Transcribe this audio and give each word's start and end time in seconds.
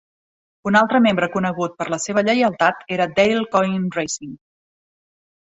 Un 0.69 0.77
altre 0.79 1.01
membre 1.05 1.29
conegut 1.35 1.75
per 1.81 1.87
la 1.95 1.99
seva 2.07 2.23
lleialtat 2.31 2.81
era 2.97 3.09
Dale 3.21 3.45
Coyne 3.59 3.93
Racing. 4.01 4.35